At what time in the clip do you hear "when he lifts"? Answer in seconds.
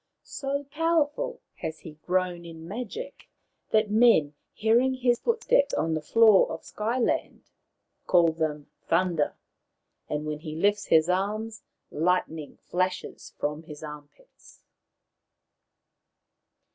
10.25-10.85